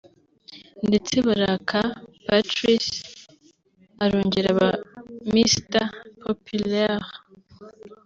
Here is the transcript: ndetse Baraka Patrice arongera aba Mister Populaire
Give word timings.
ndetse 0.87 1.15
Baraka 1.27 1.79
Patrice 2.25 2.93
arongera 4.03 4.47
aba 4.53 4.69
Mister 5.33 5.85
Populaire 6.23 7.07